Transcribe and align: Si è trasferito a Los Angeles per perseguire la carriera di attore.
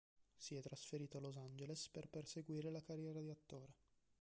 Si 0.35 0.55
è 0.55 0.61
trasferito 0.63 1.17
a 1.17 1.19
Los 1.21 1.37
Angeles 1.37 1.87
per 1.89 2.09
perseguire 2.09 2.71
la 2.71 2.81
carriera 2.81 3.19
di 3.21 3.29
attore. 3.29 3.75